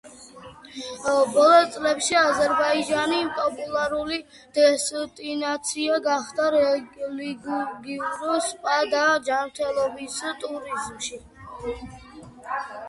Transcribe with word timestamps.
ბოლო 1.33 1.57
წლებში, 1.73 2.15
აზერბაიჯანი 2.21 3.17
პოპულარული 3.39 4.17
დესტინაცია 4.57 5.99
გახდა 6.07 6.47
რელიგიურ, 6.55 8.35
სპა 8.49 8.79
და 8.95 9.03
ჯანმრთელობის 9.29 10.17
ტურიზმში. 10.45 11.21